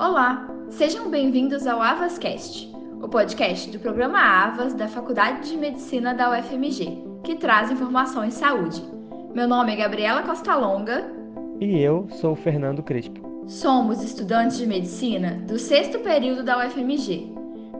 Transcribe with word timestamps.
Olá, 0.00 0.48
sejam 0.70 1.10
bem-vindos 1.10 1.66
ao 1.66 1.82
AvasCast, 1.82 2.72
o 3.02 3.08
podcast 3.08 3.68
do 3.68 3.80
programa 3.80 4.20
Avas 4.20 4.72
da 4.72 4.86
Faculdade 4.86 5.50
de 5.50 5.56
Medicina 5.56 6.14
da 6.14 6.30
UFMG, 6.30 7.02
que 7.24 7.34
traz 7.34 7.68
informações 7.68 8.36
em 8.36 8.38
saúde. 8.38 8.80
Meu 9.34 9.48
nome 9.48 9.72
é 9.72 9.76
Gabriela 9.76 10.22
Costa 10.22 10.54
Longa. 10.54 11.12
E 11.60 11.80
eu 11.80 12.06
sou 12.12 12.36
Fernando 12.36 12.80
Crespo. 12.80 13.44
Somos 13.48 14.00
estudantes 14.00 14.56
de 14.58 14.68
medicina 14.68 15.42
do 15.48 15.58
sexto 15.58 15.98
período 15.98 16.44
da 16.44 16.64
UFMG. 16.64 17.32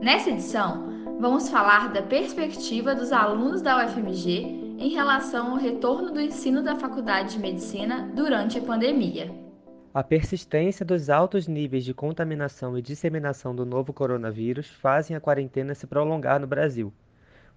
Nessa 0.03 0.30
edição, 0.30 0.89
vamos 1.21 1.48
falar 1.48 1.93
da 1.93 2.03
perspectiva 2.03 2.96
dos 2.96 3.12
alunos 3.12 3.62
da 3.62 3.87
UFMG 3.87 4.77
em 4.77 4.89
relação 4.89 5.53
ao 5.53 5.57
retorno 5.57 6.11
do 6.11 6.21
ensino 6.21 6.64
da 6.64 6.75
Faculdade 6.75 7.35
de 7.35 7.39
Medicina 7.39 8.11
durante 8.12 8.59
a 8.59 8.62
pandemia. 8.62 9.47
A 9.98 10.04
persistência 10.04 10.86
dos 10.86 11.10
altos 11.10 11.48
níveis 11.48 11.84
de 11.84 11.92
contaminação 11.92 12.78
e 12.78 12.80
disseminação 12.80 13.52
do 13.52 13.66
novo 13.66 13.93
coronavírus 13.93 14.70
fazem 14.70 15.16
a 15.16 15.20
quarentena 15.20 15.75
se 15.75 15.89
prolongar 15.89 16.39
no 16.39 16.46
Brasil. 16.46 16.93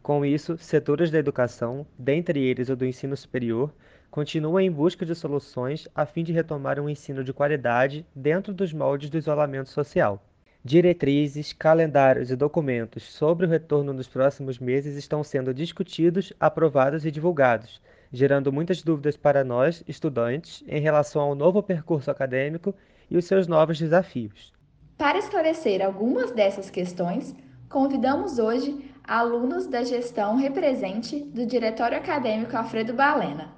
Com 0.01 0.25
isso, 0.25 0.57
setores 0.57 1.11
da 1.11 1.19
educação, 1.19 1.85
dentre 1.99 2.43
eles 2.43 2.67
o 2.67 2.75
do 2.75 2.83
ensino 2.83 3.15
superior, 3.15 3.71
continua 4.09 4.63
em 4.63 4.71
busca 4.71 5.05
de 5.05 5.13
soluções 5.13 5.87
a 5.93 6.03
fim 6.03 6.23
de 6.23 6.33
retomar 6.33 6.79
um 6.79 6.89
ensino 6.89 7.23
de 7.23 7.31
qualidade 7.31 8.03
dentro 8.15 8.51
dos 8.55 8.73
moldes 8.73 9.11
do 9.11 9.19
isolamento 9.19 9.69
social. 9.69 10.25
Diretrizes, 10.65 11.53
calendários 11.53 12.31
e 12.31 12.35
documentos 12.35 13.03
sobre 13.03 13.45
o 13.45 13.49
retorno 13.49 13.93
nos 13.93 14.07
próximos 14.07 14.57
meses 14.57 14.97
estão 14.97 15.23
sendo 15.23 15.53
discutidos, 15.53 16.33
aprovados 16.39 17.05
e 17.05 17.11
divulgados, 17.11 17.79
gerando 18.11 18.51
muitas 18.51 18.81
dúvidas 18.83 19.15
para 19.15 19.43
nós, 19.43 19.83
estudantes, 19.87 20.63
em 20.67 20.81
relação 20.81 21.21
ao 21.21 21.35
novo 21.35 21.63
percurso 21.63 22.11
acadêmico 22.11 22.75
e 23.09 23.17
os 23.17 23.25
seus 23.25 23.47
novos 23.47 23.79
desafios. 23.79 24.51
Para 24.97 25.17
esclarecer 25.17 25.83
algumas 25.83 26.31
dessas 26.31 26.69
questões, 26.69 27.35
convidamos 27.69 28.37
hoje 28.37 28.91
alunos 29.03 29.65
da 29.65 29.83
gestão 29.83 30.35
represente 30.35 31.19
do 31.19 31.45
Diretório 31.45 31.97
Acadêmico 31.97 32.55
Alfredo 32.55 32.93
Balena. 32.93 33.53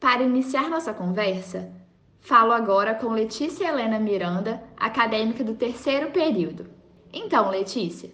Para 0.00 0.22
iniciar 0.22 0.68
nossa 0.68 0.92
conversa, 0.92 1.70
falo 2.20 2.52
agora 2.52 2.94
com 2.94 3.08
Letícia 3.08 3.68
Helena 3.68 4.00
Miranda, 4.00 4.62
acadêmica 4.76 5.44
do 5.44 5.54
terceiro 5.54 6.10
período. 6.10 6.66
Então, 7.12 7.50
Letícia, 7.50 8.10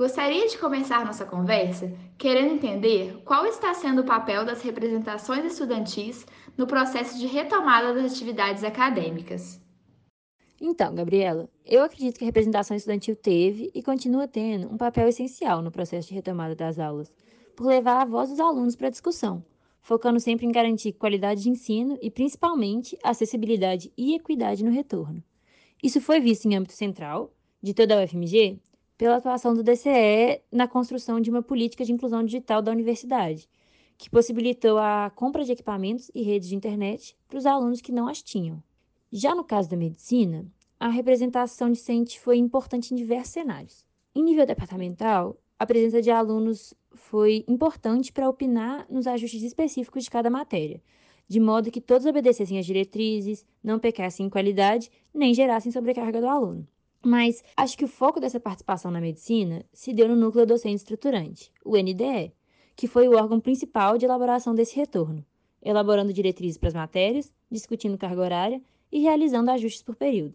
gostaria 0.00 0.48
de 0.48 0.56
começar 0.56 1.04
nossa 1.04 1.26
conversa 1.26 1.92
querendo 2.16 2.54
entender 2.54 3.20
qual 3.22 3.44
está 3.44 3.74
sendo 3.74 4.00
o 4.00 4.06
papel 4.06 4.46
das 4.46 4.62
representações 4.62 5.44
estudantis 5.44 6.24
no 6.56 6.66
processo 6.66 7.18
de 7.18 7.26
retomada 7.26 7.92
das 7.92 8.10
atividades 8.10 8.64
acadêmicas. 8.64 9.60
Então, 10.58 10.94
Gabriela, 10.94 11.50
eu 11.66 11.82
acredito 11.82 12.16
que 12.16 12.24
a 12.24 12.28
representação 12.28 12.74
estudantil 12.74 13.14
teve 13.14 13.70
e 13.74 13.82
continua 13.82 14.26
tendo 14.26 14.72
um 14.72 14.78
papel 14.78 15.06
essencial 15.06 15.60
no 15.60 15.70
processo 15.70 16.08
de 16.08 16.14
retomada 16.14 16.54
das 16.54 16.78
aulas, 16.78 17.12
por 17.54 17.66
levar 17.66 18.00
a 18.00 18.06
voz 18.06 18.30
dos 18.30 18.40
alunos 18.40 18.74
para 18.74 18.86
a 18.86 18.90
discussão, 18.90 19.44
focando 19.82 20.18
sempre 20.18 20.46
em 20.46 20.50
garantir 20.50 20.94
qualidade 20.94 21.42
de 21.42 21.50
ensino 21.50 21.98
e, 22.00 22.10
principalmente, 22.10 22.96
acessibilidade 23.04 23.92
e 23.98 24.14
equidade 24.14 24.64
no 24.64 24.70
retorno. 24.70 25.22
Isso 25.82 26.00
foi 26.00 26.20
visto 26.20 26.46
em 26.46 26.56
âmbito 26.56 26.72
central, 26.72 27.34
de 27.62 27.74
toda 27.74 28.00
a 28.00 28.02
UFMG, 28.02 28.58
pela 29.00 29.16
atuação 29.16 29.54
do 29.54 29.62
DCE 29.62 30.42
na 30.52 30.68
construção 30.68 31.22
de 31.22 31.30
uma 31.30 31.42
política 31.42 31.86
de 31.86 31.90
inclusão 31.90 32.22
digital 32.22 32.60
da 32.60 32.70
universidade, 32.70 33.48
que 33.96 34.10
possibilitou 34.10 34.76
a 34.76 35.10
compra 35.16 35.42
de 35.42 35.52
equipamentos 35.52 36.10
e 36.14 36.20
redes 36.20 36.50
de 36.50 36.54
internet 36.54 37.16
para 37.26 37.38
os 37.38 37.46
alunos 37.46 37.80
que 37.80 37.92
não 37.92 38.06
as 38.06 38.22
tinham. 38.22 38.62
Já 39.10 39.34
no 39.34 39.42
caso 39.42 39.70
da 39.70 39.76
medicina, 39.78 40.44
a 40.78 40.88
representação 40.88 41.72
discente 41.72 42.20
foi 42.20 42.36
importante 42.36 42.92
em 42.92 42.94
diversos 42.94 43.32
cenários. 43.32 43.86
Em 44.14 44.22
nível 44.22 44.44
departamental, 44.44 45.40
a 45.58 45.64
presença 45.64 46.02
de 46.02 46.10
alunos 46.10 46.74
foi 46.92 47.42
importante 47.48 48.12
para 48.12 48.28
opinar 48.28 48.86
nos 48.90 49.06
ajustes 49.06 49.42
específicos 49.42 50.04
de 50.04 50.10
cada 50.10 50.28
matéria, 50.28 50.82
de 51.26 51.40
modo 51.40 51.70
que 51.70 51.80
todos 51.80 52.04
obedecessem 52.04 52.58
às 52.58 52.66
diretrizes, 52.66 53.46
não 53.64 53.78
pecassem 53.78 54.26
em 54.26 54.30
qualidade, 54.30 54.90
nem 55.14 55.32
gerassem 55.32 55.72
sobrecarga 55.72 56.20
do 56.20 56.28
aluno. 56.28 56.68
Mas 57.02 57.42
acho 57.56 57.78
que 57.78 57.84
o 57.84 57.88
foco 57.88 58.20
dessa 58.20 58.38
participação 58.38 58.90
na 58.90 59.00
medicina 59.00 59.64
se 59.72 59.92
deu 59.94 60.06
no 60.06 60.14
núcleo 60.14 60.44
docente 60.44 60.76
estruturante, 60.76 61.50
o 61.64 61.76
NDE, 61.76 62.32
que 62.76 62.86
foi 62.86 63.08
o 63.08 63.16
órgão 63.16 63.40
principal 63.40 63.96
de 63.96 64.04
elaboração 64.04 64.54
desse 64.54 64.76
retorno, 64.76 65.24
elaborando 65.62 66.12
diretrizes 66.12 66.58
para 66.58 66.68
as 66.68 66.74
matérias, 66.74 67.32
discutindo 67.50 67.96
carga 67.96 68.20
horária 68.20 68.62
e 68.92 68.98
realizando 69.00 69.50
ajustes 69.50 69.82
por 69.82 69.96
período. 69.96 70.34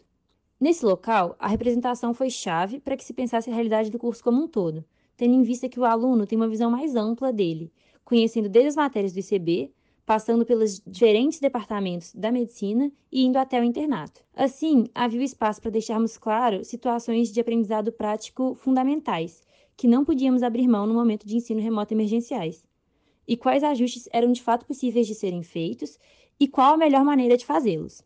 Nesse 0.60 0.86
local, 0.86 1.36
a 1.38 1.48
representação 1.48 2.14
foi 2.14 2.32
chave 2.32 2.80
para 2.80 2.98
que 2.98 3.04
se 3.04 3.14
pensasse 3.14 3.50
a 3.50 3.54
realidade 3.54 3.92
do 3.92 4.00
curso 4.00 4.24
como 4.24 4.42
um 4.42 4.48
todo, 4.48 4.84
tendo 5.16 5.36
em 5.36 5.44
vista 5.44 5.70
que 5.70 5.80
o 5.80 5.86
aluno 5.86 6.26
tem 6.26 6.36
uma 6.36 6.48
visão 6.48 6.72
mais 6.72 6.96
ampla 6.96 7.32
dele, 7.32 7.72
conhecendo 8.04 8.50
desde 8.50 8.70
as 8.70 8.76
matérias 8.76 9.14
do 9.14 9.20
ICB, 9.20 9.72
passando 10.06 10.46
pelos 10.46 10.80
diferentes 10.86 11.40
departamentos 11.40 12.14
da 12.14 12.32
medicina 12.32 12.92
e 13.12 13.26
indo 13.26 13.38
até 13.38 13.60
o 13.60 13.64
internato. 13.64 14.24
Assim, 14.36 14.86
havia 14.94 15.24
espaço 15.24 15.60
para 15.62 15.72
deixarmos 15.72 16.18
claro 16.18 16.64
situações 16.64 17.32
de 17.32 17.42
aprendizado 17.42 17.92
prático 17.92 18.56
fundamentais, 18.56 19.42
que 19.76 19.88
não 19.88 20.06
podíamos 20.06 20.44
abrir 20.44 20.68
mão 20.68 20.86
no 20.86 20.94
momento 20.94 21.26
de 21.26 21.36
ensino 21.36 21.60
remoto 21.60 21.94
emergenciais, 21.94 22.64
e 23.28 23.36
quais 23.36 23.64
ajustes 23.64 24.08
eram 24.14 24.32
de 24.32 24.44
fato 24.44 24.66
possíveis 24.66 25.08
de 25.08 25.16
serem 25.16 25.42
feitos 25.42 25.98
e 26.40 26.48
qual 26.48 26.76
a 26.76 26.78
melhor 26.78 27.04
maneira 27.04 27.36
de 27.36 27.46
fazê-los. 27.46 28.04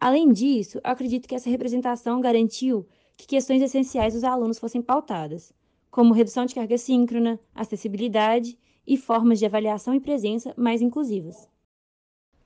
Além 0.00 0.32
disso, 0.32 0.80
acredito 0.82 1.28
que 1.28 1.34
essa 1.34 1.50
representação 1.50 2.20
garantiu 2.20 2.86
que 3.16 3.26
questões 3.26 3.62
essenciais 3.62 4.14
dos 4.14 4.24
alunos 4.24 4.58
fossem 4.58 4.80
pautadas, 4.80 5.52
como 5.90 6.14
redução 6.14 6.46
de 6.46 6.54
carga 6.54 6.78
síncrona, 6.78 7.40
acessibilidade 7.54 8.58
e 8.86 8.96
formas 8.96 9.38
de 9.38 9.46
avaliação 9.46 9.94
e 9.94 10.00
presença 10.00 10.54
mais 10.56 10.80
inclusivas. 10.80 11.48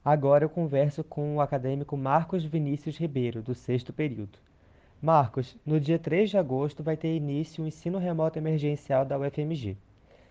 Agora 0.05 0.45
eu 0.45 0.49
converso 0.49 1.05
com 1.05 1.37
o 1.37 1.41
acadêmico 1.41 1.97
Marcos 1.97 2.45
Vinícius 2.45 2.97
Ribeiro, 2.97 3.43
do 3.43 3.55
sexto 3.55 3.93
período. 3.93 4.39
Marcos, 5.03 5.57
no 5.65 5.79
dia 5.79 5.99
3 5.99 6.31
de 6.31 6.39
agosto 6.39 6.83
vai 6.83 6.97
ter 6.97 7.15
início 7.15 7.65
o 7.65 7.67
ensino 7.67 7.99
remoto 7.99 8.39
emergencial 8.39 9.05
da 9.05 9.19
UFMG. 9.19 9.77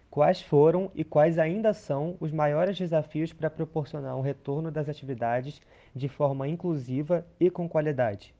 Quais 0.10 0.42
foram 0.42 0.92
e 0.96 1.04
quais 1.04 1.38
ainda 1.38 1.72
são 1.72 2.18
os 2.20 2.32
maiores 2.32 2.78
desafios 2.78 3.32
para 3.32 3.50
proporcionar 3.50 4.16
um 4.16 4.22
retorno 4.22 4.72
das 4.72 4.90
atividades 4.90 5.62
de 5.96 6.10
forma 6.10 6.48
inclusiva 6.48 7.26
e 7.40 7.50
com 7.52 7.70
qualidade? 7.70 8.34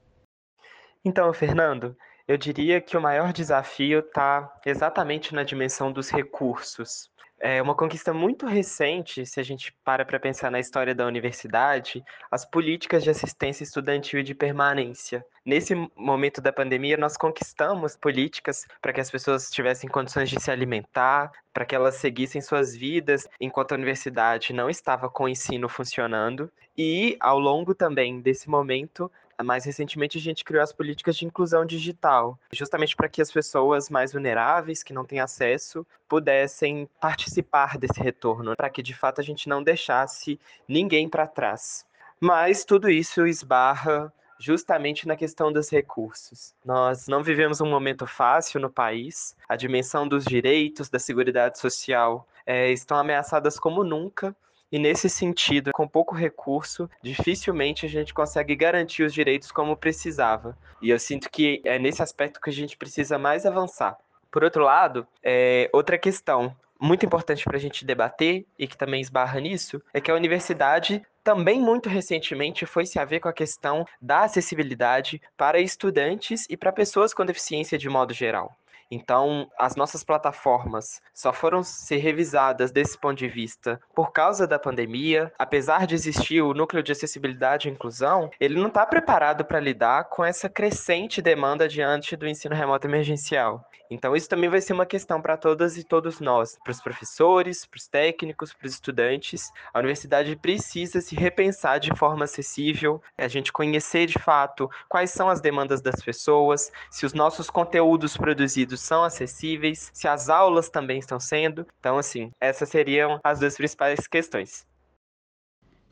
Então, 1.06 1.32
Fernando, 1.32 1.96
eu 2.28 2.38
diria 2.38 2.82
que 2.82 2.98
o 2.98 3.02
maior 3.02 3.32
desafio 3.32 4.00
está 4.00 4.52
exatamente 4.66 5.34
na 5.34 5.44
dimensão 5.44 5.92
dos 5.92 6.10
recursos. 6.10 7.10
É 7.42 7.62
uma 7.62 7.74
conquista 7.74 8.14
muito 8.14 8.46
recente, 8.46 9.26
se 9.26 9.40
a 9.40 9.44
gente 9.44 9.74
para 9.86 10.04
para 10.04 10.20
pensar 10.20 10.52
na 10.52 10.60
história 10.60 10.94
da 10.94 11.06
universidade, 11.06 12.04
as 12.30 12.44
políticas 12.46 13.02
de 13.02 13.10
assistência 13.10 13.64
estudantil 13.64 14.20
e 14.20 14.24
de 14.24 14.36
permanência. 14.36 15.26
Nesse 15.46 15.74
momento 15.96 16.42
da 16.42 16.52
pandemia, 16.52 16.98
nós 16.98 17.16
conquistamos 17.16 17.96
políticas 17.96 18.66
para 18.82 18.92
que 18.92 19.00
as 19.00 19.10
pessoas 19.10 19.50
tivessem 19.50 19.90
condições 19.90 20.30
de 20.30 20.38
se 20.42 20.52
alimentar, 20.52 21.32
para 21.54 21.66
que 21.66 21.74
elas 21.74 21.96
seguissem 21.96 22.42
suas 22.42 22.76
vidas 22.76 23.26
enquanto 23.40 23.72
a 23.72 23.76
universidade 23.76 24.52
não 24.52 24.70
estava 24.70 25.10
com 25.10 25.24
o 25.24 25.30
ensino 25.30 25.70
funcionando. 25.70 26.52
E, 26.78 27.16
ao 27.22 27.40
longo 27.40 27.74
também 27.74 28.20
desse 28.20 28.50
momento, 28.50 29.10
mais 29.44 29.66
recentemente, 29.66 30.18
a 30.18 30.22
gente 30.22 30.44
criou 30.44 30.64
as 30.64 30.74
políticas 30.74 31.16
de 31.16 31.26
inclusão 31.26 31.66
digital, 31.66 32.38
justamente 32.52 32.96
para 32.96 33.10
que 33.10 33.22
as 33.22 33.32
pessoas 33.32 33.90
mais 33.90 34.12
vulneráveis, 34.12 34.84
que 34.84 34.94
não 34.94 35.06
têm 35.06 35.20
acesso, 35.20 35.86
pudessem 36.08 36.90
participar 37.00 37.78
desse 37.78 38.00
retorno, 38.00 38.56
para 38.56 38.70
que 38.70 38.84
de 38.84 38.94
fato 38.94 39.22
a 39.22 39.24
gente 39.24 39.48
não 39.48 39.64
deixasse 39.64 40.40
ninguém 40.68 41.08
para 41.08 41.28
trás. 41.28 41.86
Mas 42.20 42.66
tudo 42.66 42.90
isso 42.90 43.26
esbarra 43.26 44.12
justamente 44.40 45.08
na 45.08 45.16
questão 45.16 45.52
dos 45.52 45.70
recursos. 45.70 46.54
Nós 46.64 47.08
não 47.08 47.22
vivemos 47.22 47.60
um 47.60 47.70
momento 47.70 48.08
fácil 48.08 48.60
no 48.60 48.70
país, 48.70 49.36
a 49.48 49.56
dimensão 49.56 50.08
dos 50.08 50.24
direitos, 50.24 50.90
da 50.90 50.98
segurança 50.98 51.56
social 51.56 52.28
é, 52.46 52.72
estão 52.72 52.98
ameaçadas 52.98 53.60
como 53.60 53.84
nunca 53.84 54.36
e 54.72 54.78
nesse 54.78 55.10
sentido, 55.10 55.72
com 55.74 55.88
pouco 55.88 56.16
recurso, 56.16 56.90
dificilmente 57.02 57.86
a 57.86 57.90
gente 57.90 58.14
consegue 58.14 58.56
garantir 58.56 59.04
os 59.04 59.14
direitos 59.14 59.52
como 59.52 59.76
precisava. 59.76 60.58
E 60.82 60.90
eu 60.90 61.00
sinto 61.00 61.30
que 61.30 61.62
é 61.66 61.80
nesse 61.80 62.02
aspecto 62.02 62.40
que 62.40 62.50
a 62.50 62.54
gente 62.54 62.78
precisa 62.78 63.18
mais 63.18 63.46
avançar. 63.46 63.98
Por 64.32 64.44
outro 64.44 64.64
lado, 64.64 65.08
é, 65.24 65.70
outra 65.74 65.98
questão 65.98 66.56
muito 66.80 67.06
importante 67.06 67.44
para 67.44 67.58
a 67.58 67.60
gente 67.60 67.84
debater 67.84 68.46
e 68.58 68.68
que 68.68 68.78
também 68.78 69.02
esbarra 69.02 69.40
nisso 69.40 69.82
é 69.94 70.00
que 70.00 70.10
a 70.10 70.16
universidade 70.16 71.02
também 71.24 71.60
muito 71.60 71.90
recentemente 71.90 72.66
foi 72.66 72.86
se 72.86 72.98
haver 72.98 73.20
com 73.20 73.28
a 73.28 73.34
questão 73.34 73.86
da 74.02 74.22
acessibilidade 74.22 75.22
para 75.36 75.60
estudantes 75.60 76.46
e 76.50 76.56
para 76.56 76.72
pessoas 76.72 77.14
com 77.14 77.26
deficiência 77.26 77.78
de 77.78 77.90
modo 77.90 78.14
geral. 78.14 78.58
Então, 78.92 79.50
as 79.58 79.76
nossas 79.76 80.04
plataformas 80.04 81.02
só 81.14 81.32
foram 81.32 81.62
ser 81.62 81.98
revisadas 81.98 82.72
desse 82.72 82.98
ponto 82.98 83.18
de 83.18 83.28
vista 83.28 83.80
por 83.94 84.12
causa 84.12 84.48
da 84.48 84.58
pandemia. 84.58 85.32
Apesar 85.38 85.86
de 85.86 85.96
existir 85.96 86.42
o 86.42 86.54
núcleo 86.54 86.82
de 86.82 86.92
acessibilidade 86.92 87.68
e 87.68 87.72
inclusão, 87.72 88.30
ele 88.40 88.60
não 88.60 88.68
está 88.68 88.86
preparado 88.86 89.46
para 89.46 89.60
lidar 89.60 90.06
com 90.06 90.24
essa 90.24 90.50
crescente 90.50 91.22
demanda 91.22 91.68
diante 91.68 92.16
do 92.16 92.28
ensino 92.28 92.56
remoto 92.56 92.88
emergencial. 92.88 93.64
Então, 93.90 94.16
isso 94.16 94.30
também 94.30 94.50
vai 94.50 94.62
ser 94.62 94.74
uma 94.74 94.86
questão 94.86 95.20
para 95.20 95.36
todas 95.36 95.76
e 95.76 95.84
todos 95.84 96.20
nós, 96.20 96.58
para 96.64 96.72
os 96.72 96.80
professores, 96.80 97.66
para 97.66 97.78
os 97.78 97.88
técnicos, 97.88 98.54
para 98.54 98.68
os 98.68 98.74
estudantes. 98.74 99.52
A 99.74 99.80
universidade 99.80 100.36
precisa 100.36 101.02
se 101.02 101.16
repensar 101.16 101.80
de 101.80 101.96
forma 101.96 102.26
acessível, 102.26 103.02
a 103.18 103.28
gente 103.28 103.52
conhecer 103.52 104.06
de 104.06 104.20
fato 104.20 104.70
quais 104.88 105.10
são 105.10 105.28
as 105.28 105.42
demandas 105.42 105.82
das 105.82 106.02
pessoas, 106.04 106.72
se 106.92 107.06
os 107.06 107.14
nossos 107.14 107.50
conteúdos 107.50 108.16
produzidos 108.16 108.80
são 108.80 109.04
acessíveis, 109.04 109.90
se 109.94 110.08
as 110.08 110.30
aulas 110.30 110.70
também 110.70 111.00
estão 111.00 111.20
sendo. 111.20 111.66
Então, 111.80 111.98
assim, 111.98 112.32
essas 112.40 112.70
seriam 112.70 113.20
as 113.24 113.40
duas 113.40 113.56
principais 113.56 114.08
questões. 114.08 114.68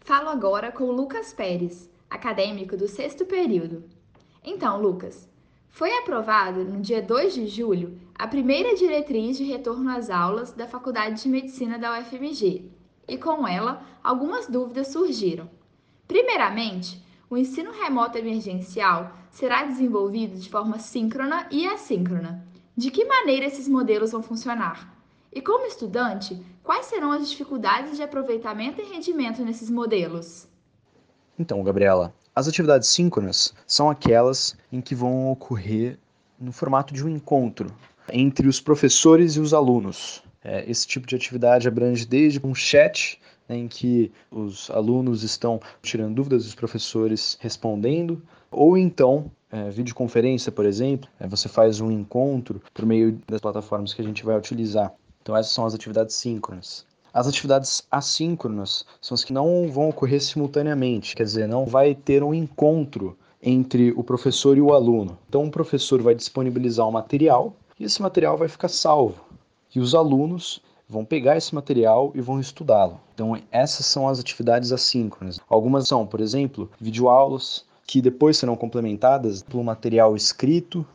Falo 0.02 0.30
agora 0.30 0.72
com 0.72 0.92
Lucas 0.92 1.34
Pérez, 1.34 1.90
acadêmico 2.10 2.78
do 2.78 2.88
sexto 2.88 3.26
período. 3.26 3.84
Então, 4.44 4.82
Lucas, 4.82 5.30
foi 5.78 5.96
aprovada, 5.96 6.64
no 6.64 6.82
dia 6.82 7.04
2 7.04 7.36
de 7.36 7.46
julho, 7.46 8.00
a 8.16 8.26
primeira 8.28 8.76
diretriz 8.76 9.38
de 9.38 9.44
retorno 9.44 9.92
às 9.92 10.10
aulas 10.10 10.52
da 10.52 10.66
Faculdade 10.66 11.22
de 11.22 11.30
Medicina 11.30 11.78
da 11.78 12.00
UFMG, 12.00 12.72
e 13.08 13.16
com 13.16 13.48
ela, 13.48 13.84
algumas 14.04 14.48
dúvidas 14.48 14.88
surgiram. 14.88 15.48
Primeiramente, 16.08 17.00
o 17.30 17.38
ensino 17.38 17.70
remoto 17.72 18.18
emergencial 18.18 19.12
será 19.30 19.66
desenvolvido 19.66 20.40
de 20.40 20.50
forma 20.50 20.80
síncrona 20.80 21.46
e 21.52 21.68
assíncrona. 21.68 22.44
De 22.76 22.90
que 22.90 23.06
maneira 23.06 23.46
esses 23.46 23.68
modelos 23.68 24.14
vão 24.14 24.24
funcionar? 24.24 24.98
E 25.32 25.42
como 25.44 25.68
estudante, 25.68 26.44
quais 26.64 26.88
serão 26.88 27.12
as 27.12 27.30
dificuldades 27.30 27.98
de 27.98 28.02
aproveitamento 28.02 28.82
e 28.82 28.86
rendimento 28.86 29.44
nesses 29.44 29.70
modelos? 29.70 30.48
Então, 31.38 31.64
Gabriela, 31.64 32.16
as 32.38 32.48
atividades 32.48 32.88
síncronas 32.90 33.52
são 33.66 33.90
aquelas 33.90 34.56
em 34.72 34.80
que 34.80 34.94
vão 34.94 35.32
ocorrer 35.32 35.98
no 36.40 36.52
formato 36.52 36.94
de 36.94 37.04
um 37.04 37.10
encontro 37.10 37.74
entre 38.14 38.48
os 38.48 38.62
professores 38.62 39.38
e 39.38 39.40
os 39.40 39.56
alunos. 39.56 40.22
É, 40.44 40.64
esse 40.70 40.86
tipo 40.86 41.08
de 41.08 41.16
atividade 41.16 41.68
abrange 41.68 42.06
desde 42.06 42.40
um 42.46 42.54
chat 42.54 43.20
né, 43.50 43.58
em 43.58 43.68
que 43.68 44.12
os 44.30 44.70
alunos 44.70 45.24
estão 45.24 45.60
tirando 45.82 46.14
dúvidas, 46.14 46.46
os 46.46 46.54
professores 46.54 47.40
respondendo, 47.42 48.22
ou 48.52 48.78
então 48.78 49.32
é, 49.52 49.72
videoconferência, 49.72 50.52
por 50.52 50.68
exemplo, 50.68 51.10
é, 51.20 51.28
você 51.28 51.50
faz 51.50 51.82
um 51.82 51.90
encontro 51.90 52.62
por 52.72 52.86
meio 52.86 53.20
das 53.28 53.42
plataformas 53.42 53.96
que 53.96 54.02
a 54.04 54.06
gente 54.06 54.24
vai 54.24 54.38
utilizar. 54.38 54.94
Então 55.24 55.36
essas 55.36 55.54
são 55.54 55.66
as 55.66 55.74
atividades 55.74 56.14
síncronas. 56.14 56.86
As 57.18 57.28
atividades 57.28 57.82
assíncronas 57.90 58.86
são 59.02 59.16
as 59.16 59.24
que 59.24 59.34
não 59.34 59.68
vão 59.72 59.90
ocorrer 59.90 60.22
simultaneamente, 60.22 61.16
quer 61.16 61.24
dizer, 61.24 61.48
não 61.48 61.66
vai 61.66 61.96
ter 61.96 62.22
um 62.22 62.32
encontro 62.32 63.18
entre 63.42 63.92
o 63.94 64.04
professor 64.04 64.56
e 64.56 64.62
o 64.62 64.72
aluno. 64.72 65.18
Então, 65.28 65.44
o 65.44 65.50
professor 65.50 66.00
vai 66.00 66.14
disponibilizar 66.14 66.88
o 66.88 66.92
material 66.92 67.56
e 67.80 67.86
esse 67.86 68.04
material 68.04 68.38
vai 68.38 68.48
ficar 68.48 68.68
salvo. 68.68 69.16
E 69.74 69.80
os 69.80 69.96
alunos 69.96 70.62
vão 70.88 71.04
pegar 71.04 71.36
esse 71.36 71.56
material 71.56 72.12
e 72.14 72.22
vão 72.22 72.40
estudá-lo. 72.40 73.02
Então, 73.16 73.36
essas 73.52 73.88
são 73.88 74.08
as 74.08 74.20
atividades 74.20 74.72
assíncronas. 74.72 75.40
Algumas 75.50 75.88
são, 75.88 76.06
por 76.06 76.22
exemplo, 76.22 76.70
videoaulas, 76.80 77.66
que 77.88 78.00
depois 78.00 78.38
serão 78.38 78.56
complementadas 78.56 79.42
pelo 79.42 79.64
material 79.64 80.16
escrito. 80.16 80.86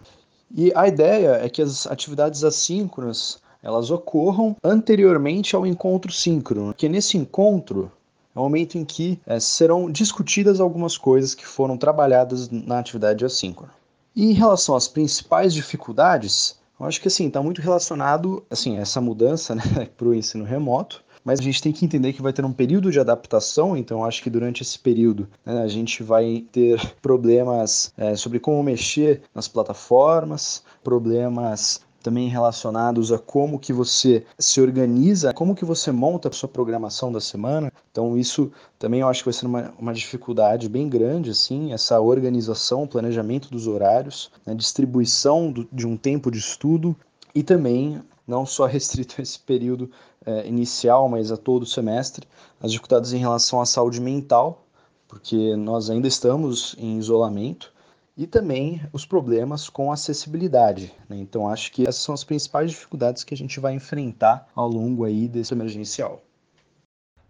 E 0.55 0.73
a 0.77 0.87
ideia 0.87 1.41
é 1.43 1.49
que 1.49 1.61
as 1.61 1.85
atividades 1.85 2.45
assíncronas 2.45 3.43
elas 3.63 3.91
ocorram 3.91 4.57
anteriormente 4.63 5.55
ao 5.55 5.67
encontro 5.67 6.13
síncrono, 6.13 6.75
que 6.75 6.89
nesse 6.89 7.17
encontro 7.17 7.91
é 8.35 8.39
o 8.39 8.43
momento 8.43 8.77
em 8.77 8.85
que 8.85 9.21
é, 9.27 9.39
serão 9.39 9.91
discutidas 9.91 10.59
algumas 10.59 10.97
coisas 10.97 11.35
que 11.35 11.47
foram 11.47 11.77
trabalhadas 11.77 12.51
na 12.51 12.79
atividade 12.79 13.25
assíncrona. 13.25 13.73
E 14.17 14.31
em 14.31 14.33
relação 14.33 14.75
às 14.75 14.89
principais 14.89 15.55
dificuldades, 15.55 16.59
eu 16.79 16.87
acho 16.87 17.01
que 17.01 17.09
assim 17.09 17.29
está 17.29 17.43
muito 17.43 17.63
relacionado 17.63 18.43
assim 18.51 18.79
essa 18.79 19.01
mudança 19.01 19.55
né, 19.57 19.89
para 19.97 20.09
o 20.09 20.15
ensino 20.15 20.45
remoto, 20.45 21.05
mas 21.25 21.39
a 21.39 21.43
gente 21.43 21.63
tem 21.63 21.73
que 21.73 21.85
entender 21.85 22.13
que 22.13 22.23
vai 22.23 22.33
ter 22.33 22.45
um 22.45 22.53
período 22.53 22.91
de 22.91 22.99
adaptação, 22.99 23.77
então 23.77 24.05
acho 24.05 24.23
que 24.23 24.31
durante 24.31 24.63
esse 24.63 24.79
período 24.79 25.29
né, 25.47 25.63
a 25.63 25.69
gente 25.69 26.03
vai 26.03 26.45
ter 26.51 26.81
problemas 27.01 27.93
é, 27.97 28.17
sobre 28.17 28.41
como 28.41 28.63
mexer 28.63 29.23
nas 29.35 29.47
plataformas, 29.47 30.65
problemas 30.83 31.81
também 32.03 32.29
relacionados 32.29 33.13
a 33.13 33.19
como 33.19 33.59
que 33.59 33.73
você 33.73 34.25
se 34.39 34.61
organiza, 34.61 35.33
como 35.33 35.55
que 35.55 35.65
você 35.65 35.93
monta 35.93 36.29
a 36.29 36.33
sua 36.33 36.49
programação 36.49 37.13
da 37.13 37.21
semana. 37.21 37.73
Então 37.91 38.19
isso 38.19 38.51
também 38.79 39.01
eu 39.01 39.09
acho 39.09 39.21
que 39.21 39.27
vai 39.27 39.33
ser 39.33 39.47
uma, 39.47 39.73
uma 39.79 39.95
dificuldade 39.95 40.69
bem 40.69 40.89
grande, 40.89 41.31
assim, 41.31 41.73
essa 41.73 42.01
organização, 42.01 42.87
planejamento 42.87 43.51
dos 43.51 43.67
horários, 43.67 44.31
né, 44.45 44.55
distribuição 44.55 45.51
do, 45.53 45.69
de 45.73 45.87
um 45.87 45.97
tempo 45.97 46.31
de 46.31 46.39
estudo 46.39 46.97
e 47.35 47.43
também 47.43 48.03
não 48.27 48.45
só 48.45 48.67
restrito 48.67 49.17
a 49.19 49.23
esse 49.23 49.39
período 49.39 49.91
é, 50.25 50.47
inicial, 50.47 51.09
mas 51.09 51.31
a 51.33 51.37
todo 51.37 51.63
o 51.63 51.67
semestre, 51.67 52.27
as 52.61 52.71
dificuldades 52.71 53.13
em 53.13 53.19
relação 53.19 53.61
à 53.61 53.67
saúde 53.67 54.01
mental, 54.01 54.65
porque 55.09 55.57
nós 55.57 55.91
ainda 55.91 56.09
estamos 56.09 56.75
em 56.79 56.99
isolamento, 56.99 57.73
e 58.17 58.27
também 58.27 58.81
os 58.93 59.07
problemas 59.07 59.69
com 59.69 59.91
acessibilidade. 59.91 60.93
Né? 61.09 61.17
Então, 61.17 61.49
acho 61.49 61.73
que 61.73 61.83
essas 61.83 62.03
são 62.03 62.15
as 62.15 62.25
principais 62.25 62.71
dificuldades 62.71 63.25
que 63.25 63.35
a 63.35 63.37
gente 63.37 63.59
vai 63.59 63.75
enfrentar 63.75 64.49
ao 64.55 64.69
longo 64.69 65.05
aí 65.05 65.29
desse 65.29 65.55
emergencial. 65.55 66.23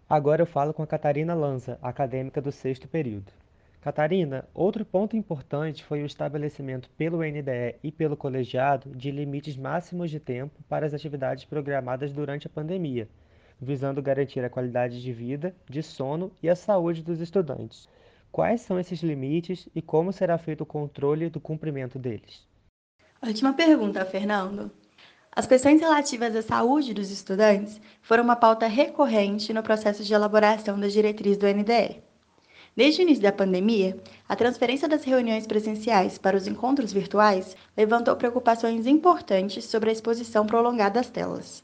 Agora 0.09 0.41
eu 0.41 0.45
falo 0.45 0.73
com 0.73 0.83
a 0.83 0.87
Catarina 0.87 1.33
Lanza, 1.33 1.79
acadêmica 1.81 2.41
do 2.41 2.51
sexto 2.51 2.87
período. 2.87 3.31
Catarina, 3.81 4.45
outro 4.53 4.85
ponto 4.85 5.17
importante 5.17 5.83
foi 5.83 6.03
o 6.03 6.05
estabelecimento 6.05 6.89
pelo 6.91 7.17
NDE 7.17 7.75
e 7.83 7.91
pelo 7.91 8.15
colegiado 8.15 8.89
de 8.91 9.11
limites 9.11 9.57
máximos 9.57 10.09
de 10.09 10.19
tempo 10.19 10.63
para 10.69 10.85
as 10.85 10.93
atividades 10.93 11.43
programadas 11.43 12.13
durante 12.13 12.47
a 12.47 12.49
pandemia, 12.49 13.09
visando 13.59 14.01
garantir 14.01 14.39
a 14.43 14.49
qualidade 14.49 15.01
de 15.01 15.11
vida, 15.11 15.53
de 15.69 15.83
sono 15.83 16.31
e 16.41 16.49
a 16.49 16.55
saúde 16.55 17.03
dos 17.03 17.19
estudantes. 17.19 17.89
Quais 18.33 18.61
são 18.61 18.79
esses 18.79 19.03
limites 19.03 19.69
e 19.75 19.79
como 19.79 20.11
será 20.11 20.39
feito 20.39 20.61
o 20.61 20.65
controle 20.65 21.29
do 21.29 21.39
cumprimento 21.39 21.99
deles? 21.99 22.41
Ótima 23.21 23.53
pergunta, 23.53 24.03
Fernando. 24.05 24.71
As 25.31 25.45
questões 25.45 25.79
relativas 25.79 26.35
à 26.35 26.41
saúde 26.41 26.95
dos 26.95 27.11
estudantes 27.11 27.79
foram 28.01 28.23
uma 28.23 28.35
pauta 28.35 28.65
recorrente 28.65 29.53
no 29.53 29.61
processo 29.61 30.03
de 30.03 30.11
elaboração 30.15 30.79
das 30.79 30.93
diretrizes 30.93 31.37
do 31.37 31.45
NDE. 31.45 32.01
Desde 32.75 33.01
o 33.01 33.03
início 33.03 33.21
da 33.21 33.31
pandemia, 33.31 34.01
a 34.27 34.35
transferência 34.35 34.87
das 34.87 35.03
reuniões 35.03 35.45
presenciais 35.45 36.17
para 36.17 36.35
os 36.35 36.47
encontros 36.47 36.91
virtuais 36.91 37.55
levantou 37.77 38.15
preocupações 38.15 38.87
importantes 38.87 39.65
sobre 39.65 39.91
a 39.91 39.93
exposição 39.93 40.43
prolongada 40.47 40.99
às 40.99 41.07
telas. 41.07 41.63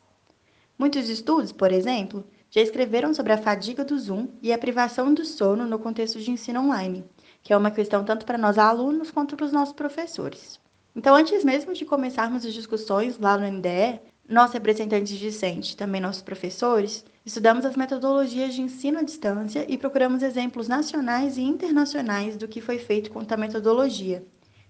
Muitos 0.78 1.10
estudos, 1.10 1.52
por 1.52 1.72
exemplo, 1.72 2.24
já 2.50 2.62
escreveram 2.62 3.14
sobre 3.14 3.34
a 3.34 3.38
fadiga 3.38 3.86
do 3.86 3.98
Zoom 3.98 4.28
e 4.42 4.52
a 4.52 4.58
privação 4.58 5.14
do 5.14 5.24
sono 5.24 5.66
no 5.66 5.80
contexto 5.80 6.20
de 6.20 6.32
ensino 6.32 6.62
online, 6.62 7.04
que 7.44 7.54
é 7.54 7.58
uma 7.58 7.72
questão 7.72 8.04
tanto 8.04 8.26
para 8.26 8.38
nós 8.38 8.58
alunos 8.58 9.12
quanto 9.12 9.36
para 9.36 9.46
os 9.46 9.52
nossos 9.52 9.74
professores. 9.74 10.60
Então, 10.96 11.16
antes 11.16 11.44
mesmo 11.44 11.74
de 11.74 11.86
começarmos 11.86 12.46
as 12.46 12.54
discussões 12.54 13.18
lá 13.20 13.38
no 13.38 13.50
NDE, 13.50 14.00
nós, 14.28 14.52
representantes 14.52 15.18
discentes, 15.18 15.74
também 15.74 16.02
nossos 16.02 16.22
professores, 16.22 17.04
estudamos 17.26 17.66
as 17.66 17.76
metodologias 17.76 18.54
de 18.54 18.62
ensino 18.62 19.00
à 19.00 19.02
distância 19.02 19.66
e 19.68 19.78
procuramos 19.78 20.22
exemplos 20.22 20.68
nacionais 20.68 21.38
e 21.38 21.42
internacionais 21.42 22.38
do 22.38 22.48
que 22.48 22.62
foi 22.62 22.78
feito 22.78 23.10
com 23.10 23.20
a 23.28 23.38
metodologia, 23.38 24.24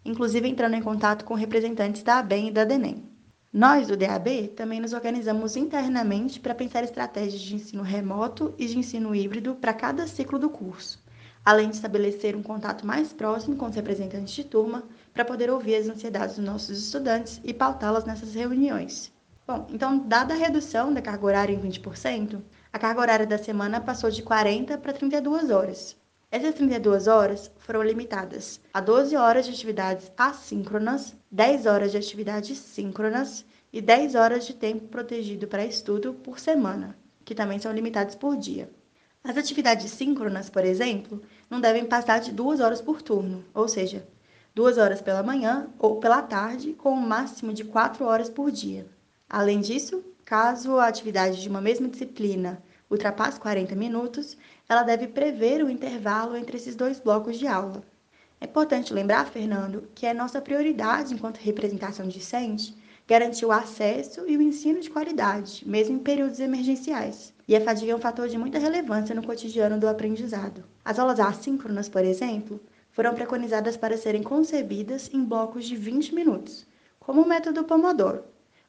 inclusive 0.05 0.47
entrando 0.47 0.75
em 0.75 0.81
contato 0.81 1.25
com 1.25 1.33
representantes 1.33 2.03
da 2.03 2.19
ABEM 2.19 2.47
e 2.47 2.51
da 2.51 2.63
DENEM. 2.63 3.08
Nós, 3.51 3.87
do 3.87 3.97
DAB, 3.97 4.49
também 4.49 4.79
nos 4.79 4.93
organizamos 4.93 5.55
internamente 5.55 6.39
para 6.39 6.53
pensar 6.53 6.83
estratégias 6.83 7.41
de 7.41 7.55
ensino 7.55 7.81
remoto 7.81 8.53
e 8.59 8.67
de 8.67 8.77
ensino 8.77 9.15
híbrido 9.15 9.55
para 9.55 9.73
cada 9.73 10.05
ciclo 10.05 10.37
do 10.37 10.51
curso, 10.51 11.03
além 11.43 11.67
de 11.67 11.75
estabelecer 11.75 12.35
um 12.35 12.43
contato 12.43 12.85
mais 12.85 13.11
próximo 13.11 13.55
com 13.55 13.65
os 13.65 13.75
representantes 13.75 14.35
de 14.35 14.43
turma 14.43 14.83
para 15.11 15.25
poder 15.25 15.49
ouvir 15.49 15.77
as 15.77 15.89
ansiedades 15.89 16.35
dos 16.35 16.45
nossos 16.45 16.77
estudantes 16.77 17.41
e 17.43 17.51
pautá-las 17.51 18.05
nessas 18.05 18.35
reuniões. 18.35 19.11
Bom, 19.47 19.65
então, 19.71 19.97
dada 19.97 20.35
a 20.35 20.37
redução 20.37 20.93
da 20.93 21.01
carga 21.01 21.25
horária 21.25 21.53
em 21.55 21.59
20%, 21.59 22.39
a 22.71 22.77
carga 22.77 23.01
horária 23.01 23.25
da 23.25 23.39
semana 23.39 23.81
passou 23.81 24.11
de 24.11 24.21
40 24.21 24.77
para 24.77 24.93
32 24.93 25.49
horas. 25.49 25.97
Essas 26.31 26.53
32 26.53 27.07
horas 27.07 27.51
foram 27.57 27.81
limitadas 27.81 28.61
a 28.71 28.79
12 28.79 29.15
horas 29.15 29.47
de 29.47 29.51
atividades 29.51 30.11
assíncronas, 30.15 31.15
10 31.31 31.65
horas 31.65 31.91
de 31.91 31.97
atividades 31.97 32.55
síncronas 32.55 33.43
e 33.73 33.81
10 33.81 34.13
horas 34.13 34.45
de 34.45 34.53
tempo 34.53 34.87
protegido 34.89 35.47
para 35.47 35.65
estudo 35.65 36.13
por 36.13 36.37
semana, 36.37 36.95
que 37.25 37.33
também 37.33 37.57
são 37.57 37.71
limitados 37.71 38.13
por 38.13 38.37
dia. 38.37 38.69
As 39.23 39.37
atividades 39.37 39.91
síncronas, 39.91 40.51
por 40.51 40.63
exemplo, 40.63 41.19
não 41.49 41.59
devem 41.59 41.85
passar 41.85 42.19
de 42.19 42.31
2 42.31 42.59
horas 42.59 42.79
por 42.79 43.01
turno, 43.01 43.43
ou 43.51 43.67
seja, 43.67 44.07
duas 44.53 44.77
horas 44.77 45.01
pela 45.01 45.23
manhã 45.23 45.67
ou 45.79 45.99
pela 45.99 46.21
tarde, 46.21 46.73
com 46.73 46.91
um 46.91 47.07
máximo 47.07 47.51
de 47.51 47.63
quatro 47.63 48.05
horas 48.05 48.29
por 48.29 48.51
dia. 48.51 48.85
Além 49.27 49.61
disso, 49.61 50.03
caso 50.23 50.77
a 50.77 50.87
atividade 50.87 51.41
de 51.41 51.49
uma 51.49 51.59
mesma 51.59 51.87
disciplina 51.87 52.61
ultrapasse 52.89 53.39
40 53.39 53.75
minutos, 53.75 54.37
ela 54.67 54.83
deve 54.83 55.07
prever 55.07 55.63
o 55.63 55.69
intervalo 55.69 56.35
entre 56.35 56.57
esses 56.57 56.75
dois 56.75 56.99
blocos 56.99 57.37
de 57.37 57.47
aula. 57.47 57.83
É 58.41 58.45
importante 58.45 58.93
lembrar, 58.93 59.25
Fernando, 59.27 59.89
que 59.93 60.05
é 60.05 60.13
nossa 60.13 60.41
prioridade 60.41 61.13
enquanto 61.13 61.37
representação 61.37 62.07
discente 62.07 62.75
garantir 63.09 63.43
o 63.43 63.51
acesso 63.51 64.23
e 64.27 64.37
o 64.37 64.41
ensino 64.41 64.79
de 64.79 64.89
qualidade, 64.91 65.67
mesmo 65.67 65.95
em 65.95 65.99
períodos 65.99 66.39
emergenciais. 66.39 67.33
E 67.47 67.55
a 67.55 67.61
fadiga 67.61 67.91
é 67.91 67.95
um 67.95 67.99
fator 67.99 68.29
de 68.29 68.37
muita 68.37 68.59
relevância 68.59 69.15
no 69.15 69.25
cotidiano 69.25 69.79
do 69.79 69.87
aprendizado. 69.87 70.63
As 70.85 70.99
aulas 70.99 71.19
assíncronas, 71.19 71.89
por 71.89 72.05
exemplo, 72.05 72.61
foram 72.91 73.15
preconizadas 73.15 73.75
para 73.75 73.97
serem 73.97 74.21
concebidas 74.21 75.09
em 75.11 75.23
blocos 75.23 75.65
de 75.65 75.75
20 75.75 76.13
minutos, 76.13 76.67
como 76.99 77.23
o 77.23 77.27
método 77.27 77.63
Pomodoro, 77.63 78.23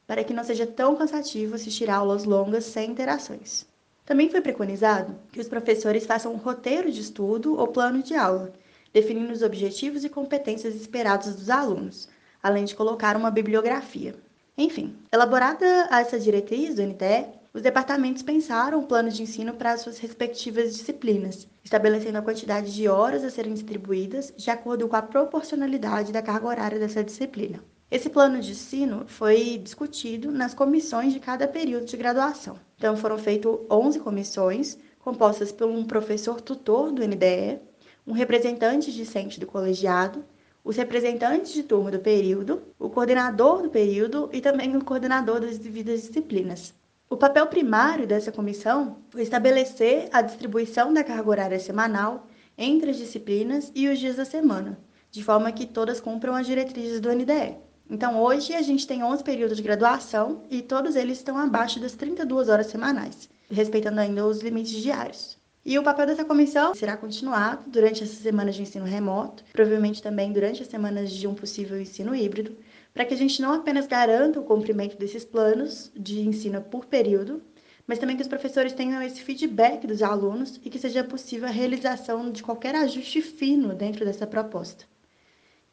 para 0.06 0.24
que 0.24 0.32
não 0.32 0.42
seja 0.42 0.66
tão 0.66 0.96
cansativo 0.96 1.54
assistir 1.54 1.90
aulas 1.90 2.24
longas 2.24 2.64
sem 2.64 2.90
interações. 2.90 3.66
Também 4.10 4.28
foi 4.28 4.40
preconizado 4.40 5.14
que 5.30 5.38
os 5.38 5.46
professores 5.46 6.04
façam 6.04 6.32
um 6.32 6.36
roteiro 6.36 6.90
de 6.90 7.00
estudo 7.00 7.56
ou 7.56 7.68
plano 7.68 8.02
de 8.02 8.16
aula, 8.16 8.52
definindo 8.92 9.32
os 9.32 9.40
objetivos 9.40 10.02
e 10.02 10.08
competências 10.08 10.74
esperados 10.74 11.32
dos 11.36 11.48
alunos, 11.48 12.08
além 12.42 12.64
de 12.64 12.74
colocar 12.74 13.16
uma 13.16 13.30
bibliografia. 13.30 14.16
Enfim, 14.58 14.96
elaborada 15.12 15.64
essa 15.92 16.18
diretriz 16.18 16.74
do 16.74 16.82
NTE, 16.82 17.26
os 17.54 17.62
departamentos 17.62 18.24
pensaram 18.24 18.80
o 18.80 18.86
plano 18.88 19.10
de 19.10 19.22
ensino 19.22 19.54
para 19.54 19.74
as 19.74 19.82
suas 19.82 19.98
respectivas 19.98 20.76
disciplinas, 20.76 21.46
estabelecendo 21.62 22.18
a 22.18 22.22
quantidade 22.22 22.74
de 22.74 22.88
horas 22.88 23.22
a 23.22 23.30
serem 23.30 23.54
distribuídas 23.54 24.34
de 24.36 24.50
acordo 24.50 24.88
com 24.88 24.96
a 24.96 25.02
proporcionalidade 25.02 26.10
da 26.10 26.20
carga 26.20 26.48
horária 26.48 26.80
dessa 26.80 27.04
disciplina. 27.04 27.62
Esse 27.88 28.10
plano 28.10 28.40
de 28.40 28.50
ensino 28.50 29.04
foi 29.06 29.56
discutido 29.56 30.32
nas 30.32 30.52
comissões 30.52 31.12
de 31.12 31.20
cada 31.20 31.46
período 31.46 31.84
de 31.84 31.96
graduação. 31.96 32.58
Então, 32.80 32.96
foram 32.96 33.18
feitas 33.18 33.58
11 33.70 34.00
comissões, 34.00 34.78
compostas 35.00 35.52
por 35.52 35.68
um 35.68 35.84
professor 35.84 36.40
tutor 36.40 36.90
do 36.90 37.06
NDE, 37.06 37.60
um 38.06 38.12
representante 38.12 38.90
discente 38.90 39.38
do 39.38 39.46
colegiado, 39.46 40.24
os 40.64 40.78
representantes 40.78 41.52
de 41.52 41.62
turma 41.62 41.90
do 41.90 41.98
período, 41.98 42.62
o 42.78 42.88
coordenador 42.88 43.60
do 43.60 43.68
período 43.68 44.30
e 44.32 44.40
também 44.40 44.74
o 44.74 44.82
coordenador 44.82 45.40
das 45.40 45.58
devidas 45.58 46.04
disciplinas. 46.04 46.72
O 47.10 47.18
papel 47.18 47.46
primário 47.48 48.06
dessa 48.06 48.32
comissão 48.32 48.96
foi 49.10 49.20
estabelecer 49.20 50.08
a 50.10 50.22
distribuição 50.22 50.90
da 50.90 51.04
carga 51.04 51.28
horária 51.28 51.60
semanal 51.60 52.28
entre 52.56 52.92
as 52.92 52.96
disciplinas 52.96 53.70
e 53.74 53.88
os 53.88 53.98
dias 53.98 54.16
da 54.16 54.24
semana, 54.24 54.80
de 55.10 55.22
forma 55.22 55.52
que 55.52 55.66
todas 55.66 56.00
cumpram 56.00 56.34
as 56.34 56.46
diretrizes 56.46 56.98
do 56.98 57.14
NDE. 57.14 57.58
Então, 57.92 58.22
hoje 58.22 58.54
a 58.54 58.62
gente 58.62 58.86
tem 58.86 59.02
11 59.02 59.24
períodos 59.24 59.56
de 59.56 59.64
graduação 59.64 60.44
e 60.48 60.62
todos 60.62 60.94
eles 60.94 61.18
estão 61.18 61.36
abaixo 61.36 61.80
das 61.80 61.92
32 61.94 62.48
horas 62.48 62.68
semanais, 62.68 63.28
respeitando 63.50 63.98
ainda 63.98 64.24
os 64.24 64.40
limites 64.40 64.80
diários. 64.80 65.36
E 65.66 65.76
o 65.76 65.82
papel 65.82 66.06
dessa 66.06 66.24
comissão 66.24 66.72
será 66.72 66.96
continuado 66.96 67.68
durante 67.68 68.04
essas 68.04 68.18
semanas 68.18 68.54
de 68.54 68.62
ensino 68.62 68.84
remoto, 68.84 69.42
provavelmente 69.52 70.00
também 70.00 70.32
durante 70.32 70.62
as 70.62 70.68
semanas 70.68 71.10
de 71.10 71.26
um 71.26 71.34
possível 71.34 71.80
ensino 71.80 72.14
híbrido, 72.14 72.56
para 72.94 73.04
que 73.04 73.12
a 73.12 73.16
gente 73.16 73.42
não 73.42 73.54
apenas 73.54 73.88
garanta 73.88 74.38
o 74.38 74.44
cumprimento 74.44 74.96
desses 74.96 75.24
planos 75.24 75.90
de 75.96 76.20
ensino 76.20 76.62
por 76.62 76.86
período, 76.86 77.42
mas 77.88 77.98
também 77.98 78.14
que 78.14 78.22
os 78.22 78.28
professores 78.28 78.72
tenham 78.72 79.02
esse 79.02 79.20
feedback 79.20 79.84
dos 79.84 80.00
alunos 80.00 80.60
e 80.64 80.70
que 80.70 80.78
seja 80.78 81.02
possível 81.02 81.48
a 81.48 81.50
realização 81.50 82.30
de 82.30 82.40
qualquer 82.40 82.76
ajuste 82.76 83.20
fino 83.20 83.74
dentro 83.74 84.04
dessa 84.04 84.28
proposta. 84.28 84.89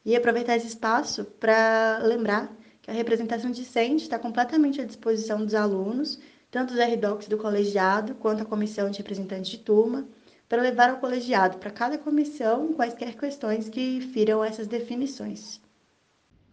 E 0.07 0.15
aproveitar 0.15 0.55
esse 0.55 0.67
espaço 0.67 1.25
para 1.37 1.99
lembrar 2.01 2.55
que 2.81 2.89
a 2.89 2.93
representação 2.93 3.51
discente 3.51 4.03
está 4.03 4.17
completamente 4.17 4.79
à 4.79 4.85
disposição 4.85 5.43
dos 5.43 5.53
alunos, 5.53 6.17
tanto 6.49 6.73
os 6.73 6.79
RDocs 6.79 7.27
do 7.27 7.37
colegiado 7.37 8.15
quanto 8.15 8.41
a 8.41 8.45
comissão 8.45 8.89
de 8.89 8.99
representantes 8.99 9.51
de 9.51 9.57
turma, 9.57 10.07
para 10.47 10.61
levar 10.61 10.91
ao 10.91 11.01
colegiado 11.01 11.57
para 11.57 11.71
cada 11.71 11.97
comissão 11.97 12.71
quaisquer 12.71 13.17
questões 13.17 13.67
que 13.67 13.99
firam 13.99 14.41
essas 14.41 14.65
definições. 14.65 15.59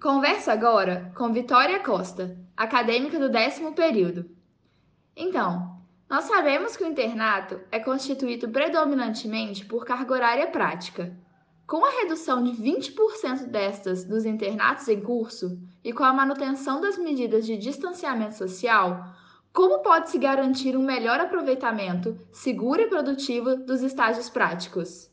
Converso 0.02 0.50
agora 0.50 1.12
com 1.14 1.32
Vitória 1.32 1.78
Costa, 1.78 2.36
acadêmica 2.56 3.20
do 3.20 3.28
décimo 3.28 3.72
período. 3.72 4.28
Então, 5.16 5.78
nós 6.10 6.24
sabemos 6.24 6.76
que 6.76 6.82
o 6.82 6.88
internato 6.88 7.60
é 7.70 7.78
constituído 7.78 8.48
predominantemente 8.48 9.64
por 9.64 9.84
carga 9.84 10.12
horária 10.12 10.48
prática. 10.48 11.16
Com 11.66 11.82
a 11.82 11.90
redução 12.02 12.44
de 12.44 12.50
20% 12.52 13.46
destas 13.46 14.04
dos 14.04 14.26
internatos 14.26 14.86
em 14.86 15.00
curso 15.00 15.58
e 15.82 15.94
com 15.94 16.04
a 16.04 16.12
manutenção 16.12 16.78
das 16.78 16.98
medidas 16.98 17.46
de 17.46 17.56
distanciamento 17.56 18.36
social, 18.36 19.14
como 19.50 19.78
pode-se 19.78 20.18
garantir 20.18 20.76
um 20.76 20.82
melhor 20.82 21.18
aproveitamento 21.20 22.18
seguro 22.30 22.82
e 22.82 22.86
produtivo 22.86 23.56
dos 23.56 23.82
estágios 23.82 24.28
práticos? 24.28 25.10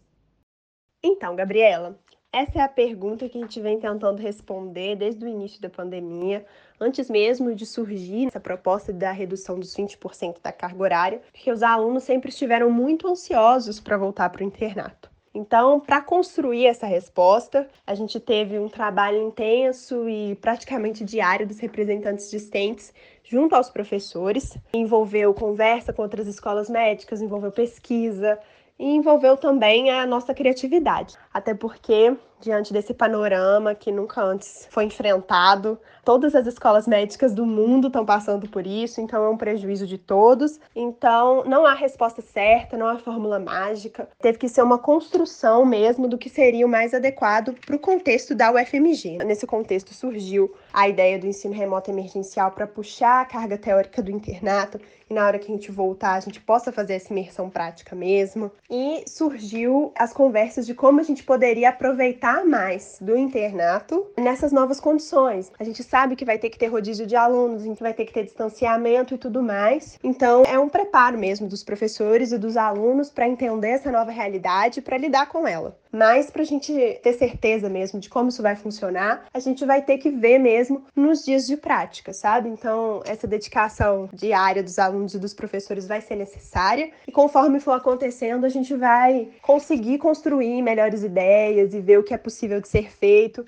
Então, 1.02 1.38
Gabriela, 1.38 1.98
essa 2.34 2.60
é 2.60 2.62
a 2.62 2.68
pergunta 2.68 3.30
que 3.30 3.38
a 3.38 3.42
gente 3.42 3.62
vem 3.62 3.80
tentando 3.80 4.22
responder 4.22 4.96
desde 4.96 5.24
o 5.24 5.28
início 5.28 5.62
da 5.62 5.70
pandemia, 5.70 6.46
antes 6.80 7.10
mesmo 7.10 7.54
de 7.54 7.66
surgir 7.66 8.28
essa 8.28 8.40
proposta 8.40 8.92
da 8.92 9.12
redução 9.12 9.60
dos 9.60 9.76
20% 9.76 10.42
da 10.42 10.52
carga 10.52 10.82
horária, 10.82 11.22
porque 11.32 11.52
os 11.52 11.62
alunos 11.62 12.04
sempre 12.04 12.30
estiveram 12.30 12.70
muito 12.70 13.08
ansiosos 13.08 13.80
para 13.80 13.98
voltar 13.98 14.30
para 14.30 14.44
o 14.44 14.46
internato. 14.46 15.11
Então, 15.34 15.80
para 15.80 16.02
construir 16.02 16.66
essa 16.66 16.86
resposta, 16.86 17.68
a 17.88 17.96
gente 17.96 18.20
teve 18.20 18.60
um 18.60 18.68
trabalho 18.68 19.22
intenso 19.22 20.10
e 20.10 20.36
praticamente 20.36 21.06
diário 21.06 21.48
dos 21.48 21.60
representantes 21.60 22.30
discentes 22.30 22.94
junto 23.24 23.56
aos 23.56 23.70
professores. 23.70 24.58
Envolveu 24.74 25.34
conversa 25.34 25.94
com 25.94 26.02
outras 26.02 26.28
escolas 26.28 26.70
médicas, 26.70 27.22
envolveu 27.22 27.52
pesquisa, 27.52 28.38
e 28.82 28.96
envolveu 28.96 29.38
também 29.38 29.92
a 29.92 30.08
nossa 30.08 30.34
criatividade. 30.34 31.16
Até 31.32 31.54
porque, 31.54 32.18
diante 32.40 32.74
desse 32.74 32.96
panorama 32.96 33.76
que 33.76 33.92
nunca 33.92 34.24
antes 34.24 34.68
foi 34.72 34.86
enfrentado, 34.86 35.80
todas 36.04 36.34
as 36.34 36.48
escolas 36.48 36.88
médicas 36.88 37.32
do 37.32 37.46
mundo 37.46 37.88
estão 37.88 38.04
passando 38.04 38.50
por 38.50 38.66
isso, 38.66 39.00
então 39.00 39.24
é 39.24 39.30
um 39.30 39.38
prejuízo 39.38 39.86
de 39.86 40.00
todos. 40.00 40.60
Então, 40.76 41.44
não 41.46 41.64
há 41.64 41.76
resposta 41.76 42.24
certa, 42.24 42.76
não 42.76 42.88
há 42.88 42.98
fórmula 42.98 43.38
mágica. 43.38 44.10
Teve 44.20 44.40
que 44.40 44.50
ser 44.50 44.64
uma 44.64 44.80
construção 44.80 45.64
mesmo 45.64 46.08
do 46.08 46.18
que 46.18 46.28
seria 46.28 46.66
o 46.66 46.70
mais 46.70 46.92
adequado 46.92 47.54
para 47.64 47.76
o 47.76 47.80
contexto 47.80 48.34
da 48.34 48.52
UFMG. 48.52 49.20
Nesse 49.20 49.46
contexto 49.46 49.94
surgiu 49.94 50.52
a 50.74 50.88
ideia 50.88 51.20
do 51.20 51.28
ensino 51.28 51.54
remoto 51.54 51.92
emergencial 51.92 52.52
para 52.52 52.68
puxar 52.68 53.22
a 53.22 53.26
carga 53.26 53.58
teórica 53.58 54.02
do 54.02 54.12
internato 54.12 54.80
e 55.10 55.14
na 55.14 55.26
hora 55.26 55.38
que 55.38 55.52
a 55.52 55.56
gente 55.56 55.72
voltar 55.72 56.14
a 56.14 56.20
gente 56.20 56.40
possa 56.40 56.72
fazer 56.72 56.94
essa 56.94 57.12
imersão 57.12 57.50
prática 57.50 57.96
mesmo. 57.96 58.52
E 58.70 59.04
surgiu 59.08 59.92
as 59.98 60.14
conversas 60.14 60.66
de 60.66 60.74
como 60.74 61.00
a 61.00 61.04
gente 61.04 61.24
poderia 61.24 61.70
aproveitar 61.70 62.46
mais 62.46 62.98
do 63.02 63.18
internato 63.18 64.08
nessas 64.18 64.52
novas 64.52 64.80
condições. 64.80 65.52
A 65.60 65.64
gente 65.64 65.84
sabe 65.84 66.16
que 66.16 66.24
vai 66.24 66.38
ter 66.38 66.50
que 66.50 66.58
ter 66.58 66.68
rodízio 66.68 67.06
de 67.06 67.16
alunos, 67.16 67.64
a 67.64 67.66
gente 67.66 67.84
vai 67.84 67.94
ter 67.94 68.06
que 68.06 68.14
ter 68.14 68.24
distanciamento 68.24 69.14
e 69.14 69.18
tudo 69.18 69.44
mais. 69.44 70.00
Então, 70.04 70.44
é 70.46 70.58
um 70.58 70.70
preparo 70.70 71.18
mesmo 71.18 71.48
dos 71.48 71.64
professores 71.64 72.32
e 72.32 72.38
dos 72.38 72.56
alunos 72.56 73.10
para 73.10 73.28
entender 73.28 73.70
essa 73.70 73.92
nova 73.92 74.12
realidade 74.12 74.80
e 74.80 74.82
para 74.82 74.98
lidar 74.98 75.28
com 75.28 75.48
ela. 75.48 75.78
Mas 75.92 76.30
para 76.30 76.42
a 76.42 76.46
gente 76.46 76.74
ter 77.04 77.14
certeza 77.14 77.70
mesmo 77.70 78.00
de 78.00 78.10
como 78.10 78.30
isso 78.30 78.42
vai 78.42 78.56
funcionar, 78.56 79.26
a 79.34 79.40
gente 79.40 79.66
vai 79.66 79.82
ter 79.82 79.98
que 79.98 80.10
ver 80.10 80.40
mesmo 80.40 80.86
nos 80.96 81.26
dias 81.26 81.46
de 81.46 81.58
prática, 81.58 82.14
sabe? 82.14 82.50
Então, 82.50 83.02
essa 83.06 83.28
dedicação 83.28 84.10
diária 84.14 84.64
dos 84.64 84.80
alunos 84.80 85.14
e 85.14 85.20
dos 85.20 85.34
professores 85.34 85.88
vai 85.88 86.02
ser 86.02 86.16
necessária. 86.16 86.92
E 87.08 87.12
conforme 87.12 87.60
for 87.60 87.74
acontecendo, 87.74 88.46
a 88.46 88.50
gente 88.50 88.74
vai 88.76 89.30
conseguir 89.42 89.98
construir 89.98 90.62
melhores 90.62 91.04
ideias 91.04 91.74
e 91.74 91.82
ver 91.82 92.00
o 92.00 92.04
que 92.04 92.14
é 92.14 92.18
possível 92.18 92.62
de 92.62 92.68
ser 92.68 92.92
feito 92.92 93.46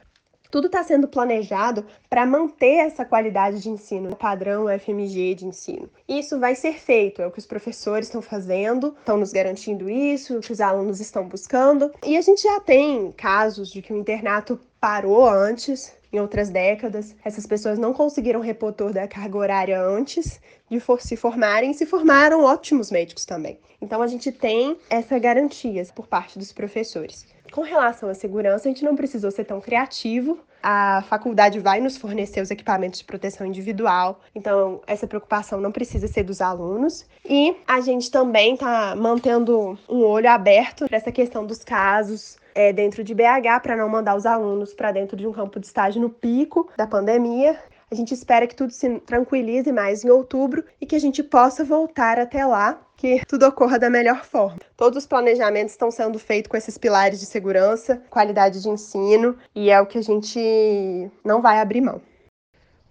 tudo 0.53 0.67
está 0.67 0.83
sendo 0.83 1.07
planejado 1.07 1.83
para 2.07 2.27
manter 2.27 2.75
essa 2.75 3.03
qualidade 3.03 3.59
de 3.59 3.71
ensino, 3.71 4.11
o 4.11 4.15
padrão 4.15 4.67
FMG 4.67 5.33
de 5.33 5.47
ensino. 5.47 5.89
Isso 6.07 6.39
vai 6.39 6.53
ser 6.53 6.73
feito, 6.73 7.23
é 7.23 7.25
o 7.25 7.31
que 7.31 7.39
os 7.39 7.47
professores 7.47 8.05
estão 8.05 8.21
fazendo, 8.21 8.95
estão 8.99 9.17
nos 9.17 9.33
garantindo 9.33 9.89
isso, 9.89 10.37
o 10.37 10.41
que 10.41 10.51
os 10.51 10.61
alunos 10.61 10.99
estão 10.99 11.27
buscando. 11.27 11.91
E 12.05 12.15
a 12.15 12.21
gente 12.21 12.43
já 12.43 12.59
tem 12.59 13.11
casos 13.13 13.71
de 13.71 13.81
que 13.81 13.91
o 13.91 13.97
internato 13.97 14.59
parou 14.79 15.27
antes, 15.27 15.91
em 16.13 16.19
outras 16.19 16.49
décadas. 16.49 17.15
Essas 17.25 17.47
pessoas 17.47 17.79
não 17.79 17.91
conseguiram 17.91 18.39
repor 18.39 18.71
toda 18.71 19.03
a 19.03 19.07
carga 19.07 19.37
horária 19.37 19.81
antes 19.81 20.39
de 20.69 20.79
for 20.79 21.01
se 21.01 21.17
formarem 21.17 21.71
e 21.71 21.73
se 21.73 21.85
formaram 21.85 22.43
ótimos 22.43 22.91
médicos 22.91 23.25
também. 23.25 23.59
Então 23.81 24.01
a 24.01 24.07
gente 24.07 24.31
tem 24.31 24.77
essa 24.89 25.17
garantia 25.17 25.83
por 25.93 26.07
parte 26.07 26.37
dos 26.37 26.53
professores. 26.53 27.25
Com 27.51 27.61
relação 27.61 28.09
à 28.09 28.13
segurança, 28.13 28.67
a 28.67 28.71
gente 28.71 28.85
não 28.85 28.95
precisou 28.95 29.29
ser 29.29 29.43
tão 29.43 29.59
criativo. 29.59 30.39
A 30.61 31.03
faculdade 31.09 31.59
vai 31.59 31.81
nos 31.81 31.97
fornecer 31.97 32.41
os 32.41 32.49
equipamentos 32.49 32.99
de 32.99 33.05
proteção 33.05 33.45
individual, 33.45 34.21
então 34.33 34.81
essa 34.87 35.05
preocupação 35.05 35.59
não 35.59 35.71
precisa 35.71 36.07
ser 36.07 36.23
dos 36.23 36.39
alunos. 36.39 37.05
E 37.27 37.53
a 37.67 37.81
gente 37.81 38.09
também 38.09 38.53
está 38.53 38.95
mantendo 38.95 39.77
um 39.89 40.03
olho 40.03 40.29
aberto 40.29 40.87
para 40.87 40.95
essa 40.95 41.11
questão 41.11 41.45
dos 41.45 41.63
casos 41.63 42.37
é, 42.55 42.73
dentro 42.73 43.03
de 43.03 43.13
BH 43.13 43.61
para 43.61 43.75
não 43.75 43.89
mandar 43.89 44.15
os 44.15 44.25
alunos 44.25 44.73
para 44.73 44.91
dentro 44.91 45.17
de 45.17 45.27
um 45.27 45.31
campo 45.31 45.59
de 45.59 45.65
estágio 45.65 46.01
no 46.01 46.09
pico 46.09 46.69
da 46.77 46.87
pandemia. 46.87 47.57
A 47.91 47.95
gente 47.95 48.13
espera 48.13 48.47
que 48.47 48.55
tudo 48.55 48.71
se 48.71 48.99
tranquilize 49.01 49.71
mais 49.71 50.03
em 50.03 50.09
outubro 50.09 50.63
e 50.81 50.85
que 50.85 50.95
a 50.95 50.99
gente 50.99 51.21
possa 51.21 51.63
voltar 51.63 52.17
até 52.17 52.43
lá, 52.43 52.81
que 52.97 53.23
tudo 53.27 53.45
ocorra 53.45 53.77
da 53.77 53.87
melhor 53.89 54.25
forma. 54.25 54.57
Todos 54.75 54.97
os 54.97 55.05
planejamentos 55.05 55.73
estão 55.73 55.91
sendo 55.91 56.17
feitos 56.17 56.49
com 56.49 56.57
esses 56.57 56.75
pilares 56.75 57.19
de 57.19 57.27
segurança, 57.27 58.01
qualidade 58.09 58.63
de 58.63 58.69
ensino, 58.69 59.37
e 59.53 59.69
é 59.69 59.79
o 59.79 59.85
que 59.85 59.99
a 59.99 60.01
gente 60.01 61.11
não 61.23 61.39
vai 61.39 61.59
abrir 61.59 61.81
mão. 61.81 62.01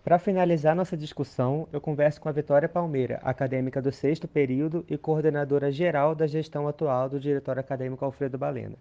Para 0.05 0.19
finalizar 0.19 0.75
nossa 0.75 0.97
discussão, 0.97 1.69
eu 1.73 1.81
converso 1.81 2.21
com 2.21 2.29
a 2.29 2.33
Vitória 2.33 2.69
Palmeira, 2.69 3.21
acadêmica 3.23 3.81
do 3.81 3.93
sexto 3.93 4.27
período 4.27 4.85
e 4.89 4.99
coordenadora 4.99 5.71
geral 5.71 6.15
da 6.15 6.27
gestão 6.27 6.67
atual 6.67 7.09
do 7.09 7.21
Diretório 7.21 7.61
Acadêmico 7.61 8.05
Alfredo 8.05 8.37
Balena. 8.37 8.77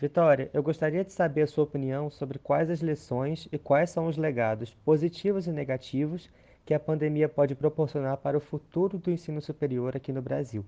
Vitória, 0.00 0.48
eu 0.54 0.62
gostaria 0.62 1.04
de 1.04 1.12
saber 1.12 1.42
a 1.42 1.46
sua 1.48 1.64
opinião 1.64 2.08
sobre 2.08 2.38
quais 2.38 2.70
as 2.70 2.80
lições 2.80 3.48
e 3.50 3.58
quais 3.58 3.90
são 3.90 4.06
os 4.06 4.16
legados 4.16 4.72
positivos 4.84 5.48
e 5.48 5.50
negativos 5.50 6.30
que 6.64 6.72
a 6.72 6.78
pandemia 6.78 7.28
pode 7.28 7.56
proporcionar 7.56 8.16
para 8.18 8.38
o 8.38 8.40
futuro 8.40 8.96
do 8.96 9.10
ensino 9.10 9.42
superior 9.42 9.96
aqui 9.96 10.12
no 10.12 10.22
Brasil. 10.22 10.64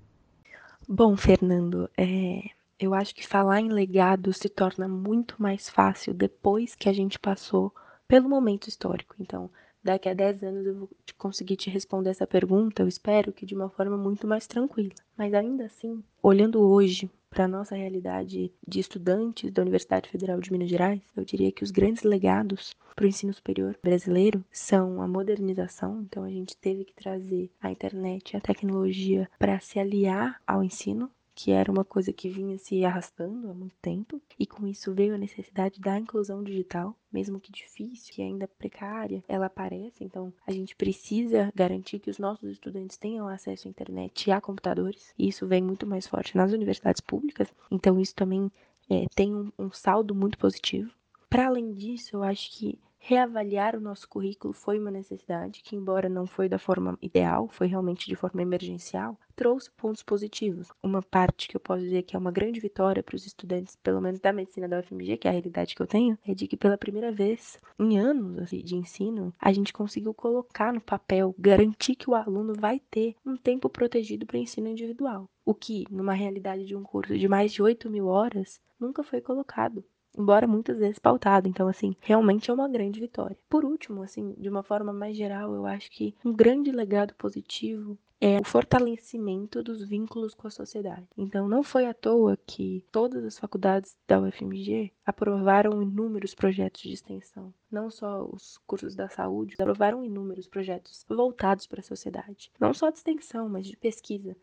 Bom, 0.88 1.16
Fernando, 1.16 1.88
é, 1.96 2.42
eu 2.76 2.92
acho 2.92 3.14
que 3.14 3.24
falar 3.24 3.60
em 3.60 3.68
legado 3.68 4.32
se 4.32 4.48
torna 4.48 4.88
muito 4.88 5.40
mais 5.40 5.70
fácil 5.70 6.12
depois 6.12 6.74
que 6.74 6.88
a 6.88 6.92
gente 6.92 7.16
passou 7.16 7.72
pelo 8.08 8.28
momento 8.28 8.66
histórico. 8.66 9.14
Então, 9.20 9.48
daqui 9.80 10.08
a 10.08 10.14
10 10.14 10.42
anos 10.42 10.66
eu 10.66 10.74
vou 10.74 10.90
conseguir 11.16 11.54
te 11.54 11.70
responder 11.70 12.10
essa 12.10 12.26
pergunta, 12.26 12.82
eu 12.82 12.88
espero 12.88 13.32
que 13.32 13.46
de 13.46 13.54
uma 13.54 13.68
forma 13.68 13.96
muito 13.96 14.26
mais 14.26 14.48
tranquila. 14.48 14.94
Mas 15.16 15.32
ainda 15.34 15.66
assim, 15.66 16.02
olhando 16.20 16.60
hoje 16.60 17.08
para 17.30 17.44
a 17.44 17.48
nossa 17.48 17.76
realidade 17.76 18.52
de 18.66 18.80
estudantes 18.80 19.52
da 19.52 19.62
Universidade 19.62 20.10
Federal 20.10 20.40
de 20.40 20.50
Minas 20.50 20.68
Gerais, 20.68 21.00
eu 21.16 21.24
diria 21.24 21.52
que 21.52 21.62
os 21.62 21.70
grandes 21.70 22.02
legados 22.02 22.74
para 22.94 23.04
o 23.04 23.08
ensino 23.08 23.32
superior 23.32 23.78
brasileiro 23.82 24.44
são 24.52 25.00
a 25.00 25.06
modernização, 25.06 26.02
então 26.02 26.24
a 26.24 26.30
gente 26.30 26.56
teve 26.56 26.84
que 26.84 26.92
trazer 26.92 27.50
a 27.60 27.70
internet 27.70 28.36
a 28.36 28.40
tecnologia 28.40 29.30
para 29.38 29.60
se 29.60 29.78
aliar 29.78 30.40
ao 30.46 30.62
ensino, 30.62 31.10
que 31.42 31.52
era 31.52 31.72
uma 31.72 31.86
coisa 31.86 32.12
que 32.12 32.28
vinha 32.28 32.58
se 32.58 32.84
arrastando 32.84 33.50
há 33.50 33.54
muito 33.54 33.74
tempo, 33.80 34.20
e 34.38 34.46
com 34.46 34.66
isso 34.66 34.92
veio 34.92 35.14
a 35.14 35.18
necessidade 35.18 35.80
da 35.80 35.98
inclusão 35.98 36.44
digital, 36.44 36.94
mesmo 37.10 37.40
que 37.40 37.50
difícil, 37.50 38.14
que 38.14 38.20
ainda 38.20 38.46
precária, 38.46 39.24
ela 39.26 39.46
aparece, 39.46 40.04
então 40.04 40.30
a 40.46 40.52
gente 40.52 40.76
precisa 40.76 41.50
garantir 41.54 41.98
que 41.98 42.10
os 42.10 42.18
nossos 42.18 42.50
estudantes 42.50 42.98
tenham 42.98 43.26
acesso 43.26 43.66
à 43.66 43.70
internet 43.70 44.26
e 44.26 44.32
a 44.32 44.38
computadores, 44.38 45.14
e 45.18 45.28
isso 45.28 45.46
vem 45.46 45.62
muito 45.62 45.86
mais 45.86 46.06
forte 46.06 46.36
nas 46.36 46.52
universidades 46.52 47.00
públicas, 47.00 47.48
então 47.70 47.98
isso 47.98 48.14
também 48.14 48.52
é, 48.90 49.06
tem 49.14 49.34
um, 49.34 49.50
um 49.58 49.70
saldo 49.70 50.14
muito 50.14 50.36
positivo. 50.36 50.92
Para 51.30 51.46
além 51.46 51.72
disso, 51.72 52.16
eu 52.16 52.22
acho 52.22 52.50
que 52.50 52.78
reavaliar 53.02 53.74
o 53.74 53.80
nosso 53.80 54.06
currículo 54.06 54.52
foi 54.52 54.78
uma 54.78 54.90
necessidade, 54.90 55.62
que 55.62 55.74
embora 55.74 56.08
não 56.08 56.26
foi 56.26 56.48
da 56.48 56.58
forma 56.58 56.98
ideal, 57.00 57.48
foi 57.48 57.66
realmente 57.66 58.06
de 58.06 58.14
forma 58.14 58.42
emergencial, 58.42 59.18
trouxe 59.34 59.70
pontos 59.70 60.02
positivos. 60.02 60.68
Uma 60.82 61.02
parte 61.02 61.48
que 61.48 61.56
eu 61.56 61.60
posso 61.60 61.82
dizer 61.82 62.02
que 62.02 62.14
é 62.14 62.18
uma 62.18 62.30
grande 62.30 62.60
vitória 62.60 63.02
para 63.02 63.16
os 63.16 63.26
estudantes, 63.26 63.74
pelo 63.76 64.02
menos 64.02 64.20
da 64.20 64.32
medicina 64.34 64.68
da 64.68 64.78
UFMG, 64.78 65.16
que 65.16 65.26
é 65.26 65.30
a 65.30 65.32
realidade 65.32 65.74
que 65.74 65.80
eu 65.80 65.86
tenho, 65.86 66.18
é 66.26 66.34
de 66.34 66.46
que 66.46 66.58
pela 66.58 66.76
primeira 66.76 67.10
vez 67.10 67.58
em 67.78 67.98
anos 67.98 68.38
assim, 68.38 68.58
de 68.58 68.76
ensino, 68.76 69.34
a 69.40 69.50
gente 69.50 69.72
conseguiu 69.72 70.12
colocar 70.12 70.72
no 70.72 70.80
papel, 70.80 71.34
garantir 71.38 71.94
que 71.94 72.10
o 72.10 72.14
aluno 72.14 72.52
vai 72.54 72.80
ter 72.90 73.16
um 73.24 73.34
tempo 73.34 73.70
protegido 73.70 74.26
para 74.26 74.38
ensino 74.38 74.68
individual. 74.68 75.28
O 75.42 75.54
que, 75.54 75.86
numa 75.90 76.12
realidade 76.12 76.66
de 76.66 76.76
um 76.76 76.82
curso 76.82 77.18
de 77.18 77.26
mais 77.26 77.50
de 77.50 77.62
8 77.62 77.88
mil 77.88 78.06
horas, 78.08 78.60
nunca 78.78 79.02
foi 79.02 79.22
colocado 79.22 79.82
embora 80.20 80.46
muitas 80.46 80.78
vezes 80.78 80.98
pautado. 80.98 81.48
Então, 81.48 81.66
assim, 81.68 81.96
realmente 82.00 82.50
é 82.50 82.54
uma 82.54 82.68
grande 82.68 83.00
vitória. 83.00 83.36
Por 83.48 83.64
último, 83.64 84.02
assim, 84.02 84.34
de 84.38 84.48
uma 84.48 84.62
forma 84.62 84.92
mais 84.92 85.16
geral, 85.16 85.54
eu 85.54 85.66
acho 85.66 85.90
que 85.90 86.14
um 86.24 86.32
grande 86.32 86.70
legado 86.70 87.14
positivo 87.14 87.98
é 88.20 88.38
o 88.38 88.44
fortalecimento 88.44 89.62
dos 89.62 89.82
vínculos 89.82 90.34
com 90.34 90.46
a 90.46 90.50
sociedade. 90.50 91.06
Então, 91.16 91.48
não 91.48 91.62
foi 91.62 91.86
à 91.86 91.94
toa 91.94 92.36
que 92.46 92.84
todas 92.92 93.24
as 93.24 93.38
faculdades 93.38 93.96
da 94.06 94.20
UFMG 94.20 94.92
aprovaram 95.06 95.82
inúmeros 95.82 96.34
projetos 96.34 96.82
de 96.82 96.92
extensão. 96.92 97.52
Não 97.70 97.90
só 97.90 98.22
os 98.30 98.58
cursos 98.66 98.94
da 98.94 99.08
saúde, 99.08 99.54
aprovaram 99.58 100.04
inúmeros 100.04 100.46
projetos 100.46 101.06
voltados 101.08 101.66
para 101.66 101.80
a 101.80 101.84
sociedade. 101.84 102.52
Não 102.60 102.74
só 102.74 102.90
de 102.90 102.98
extensão, 102.98 103.48
mas 103.48 103.66
de 103.66 103.76
pesquisa 103.76 104.36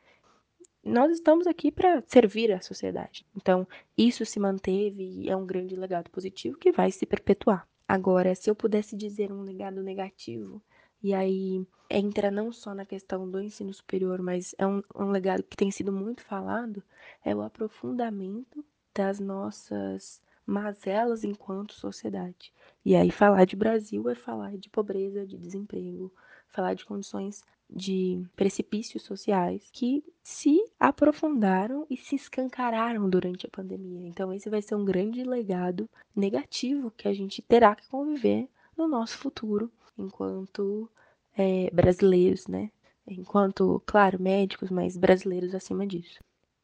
nós 0.88 1.12
estamos 1.12 1.46
aqui 1.46 1.72
para 1.72 2.02
servir 2.08 2.52
a 2.52 2.62
sociedade. 2.62 3.26
Então, 3.36 3.68
isso 3.98 4.26
se 4.26 4.40
manteve 4.40 5.04
e 5.04 5.30
é 5.30 5.36
um 5.36 5.46
grande 5.46 5.76
legado 5.76 6.10
positivo 6.10 6.58
que 6.58 6.72
vai 6.72 6.92
se 6.92 7.06
perpetuar. 7.06 7.68
Agora, 7.88 8.34
se 8.34 8.50
eu 8.50 8.56
pudesse 8.56 8.96
dizer 8.96 9.32
um 9.32 9.42
legado 9.42 9.84
negativo, 9.84 10.62
e 11.02 11.14
aí 11.14 11.66
entra 11.90 12.32
não 12.32 12.52
só 12.52 12.74
na 12.74 12.86
questão 12.86 13.30
do 13.30 13.42
ensino 13.42 13.74
superior, 13.74 14.22
mas 14.22 14.56
é 14.58 14.66
um, 14.66 14.82
um 14.96 15.10
legado 15.12 15.44
que 15.44 15.56
tem 15.56 15.72
sido 15.72 15.92
muito 15.92 16.24
falado, 16.24 16.84
é 17.24 17.36
o 17.36 17.42
aprofundamento 17.42 18.66
das 18.94 19.20
nossas 19.20 20.22
mazelas 20.46 21.24
enquanto 21.24 21.74
sociedade. 21.74 22.54
E 22.84 22.96
aí 22.96 23.12
falar 23.12 23.46
de 23.46 23.56
Brasil 23.56 24.10
é 24.10 24.16
falar 24.16 24.58
de 24.58 24.70
pobreza, 24.70 25.26
de 25.26 25.38
desemprego, 25.38 26.12
falar 26.48 26.74
de 26.74 26.86
condições 26.86 27.44
de 27.70 28.26
precipícios 28.36 29.04
sociais 29.04 29.70
que 29.72 30.04
se 30.24 30.58
aprofundaram 30.80 31.86
e 31.90 31.98
se 31.98 32.16
escancararam 32.16 33.10
durante 33.10 33.46
a 33.46 33.50
pandemia. 33.50 34.08
Então, 34.08 34.34
esse 34.34 34.50
vai 34.50 34.62
ser 34.62 34.76
um 34.76 34.86
grande 34.86 35.24
legado 35.24 35.90
negativo 36.16 36.92
que 36.92 37.08
a 37.08 37.14
gente 37.14 37.42
terá 37.42 37.76
que 37.76 37.88
conviver 37.88 38.48
no 38.76 38.88
nosso 38.88 39.18
futuro 39.18 39.72
enquanto 39.98 40.90
é, 41.36 41.70
brasileiros, 41.72 42.48
né? 42.48 42.72
Enquanto, 43.06 43.82
claro, 43.86 44.22
médicos, 44.22 44.70
mas 44.70 44.98
brasileiros 44.98 45.56
acima 45.56 45.86
disso. 45.86 46.20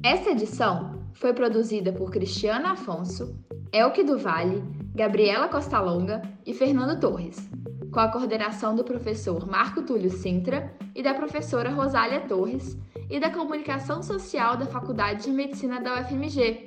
Essa 0.05 0.33
edição 0.33 1.03
foi 1.15 1.33
produzida 1.33 1.91
por 1.91 2.11
Cristiana 2.11 2.73
Afonso, 2.73 3.43
Elke 3.73 4.05
do 4.05 4.19
Vale, 4.19 4.63
Gabriela 4.95 5.49
Costa 5.49 5.81
Longa 5.81 6.21
e 6.45 6.53
Fernando 6.53 7.01
Torres, 7.01 7.49
com 7.91 7.99
a 7.99 8.09
coordenação 8.09 8.77
do 8.77 8.85
professor 8.85 9.47
Marco 9.47 9.81
Túlio 9.81 10.11
Sintra 10.11 10.77
e 10.95 11.03
da 11.03 11.15
professora 11.15 11.71
Rosália 11.71 12.21
Torres 12.21 12.77
e 13.09 13.19
da 13.19 13.31
Comunicação 13.31 14.03
Social 14.03 14.59
da 14.59 14.67
Faculdade 14.67 15.25
de 15.25 15.31
Medicina 15.31 15.81
da 15.81 15.99
UFMG. 15.99 16.67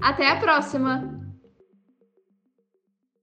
Até 0.00 0.30
a 0.30 0.36
próxima! 0.36 1.19